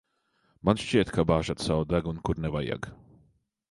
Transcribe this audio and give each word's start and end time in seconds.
Man 0.69 0.81
šķiet, 0.85 1.13
ka 1.19 1.27
bāžat 1.33 1.63
savu 1.67 1.87
degunu, 1.93 2.27
kur 2.31 2.43
nevajag. 2.47 2.95